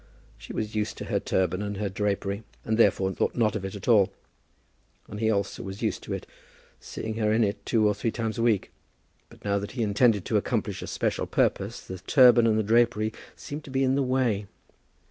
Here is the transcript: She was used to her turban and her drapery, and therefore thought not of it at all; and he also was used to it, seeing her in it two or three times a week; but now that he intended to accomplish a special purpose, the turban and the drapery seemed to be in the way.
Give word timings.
She 0.39 0.51
was 0.51 0.73
used 0.73 0.97
to 0.97 1.05
her 1.05 1.19
turban 1.19 1.61
and 1.61 1.77
her 1.77 1.87
drapery, 1.87 2.41
and 2.65 2.75
therefore 2.75 3.11
thought 3.13 3.35
not 3.35 3.55
of 3.55 3.63
it 3.63 3.75
at 3.75 3.87
all; 3.87 4.11
and 5.07 5.19
he 5.19 5.29
also 5.29 5.61
was 5.61 5.83
used 5.83 6.01
to 6.01 6.13
it, 6.13 6.25
seeing 6.79 7.17
her 7.17 7.31
in 7.31 7.43
it 7.43 7.63
two 7.67 7.87
or 7.87 7.93
three 7.93 8.09
times 8.09 8.39
a 8.39 8.41
week; 8.41 8.71
but 9.29 9.45
now 9.45 9.59
that 9.59 9.73
he 9.73 9.83
intended 9.83 10.25
to 10.25 10.37
accomplish 10.37 10.81
a 10.81 10.87
special 10.87 11.27
purpose, 11.27 11.81
the 11.81 11.99
turban 11.99 12.47
and 12.47 12.57
the 12.57 12.63
drapery 12.63 13.13
seemed 13.35 13.63
to 13.65 13.69
be 13.69 13.83
in 13.83 13.93
the 13.93 14.01
way. 14.01 14.47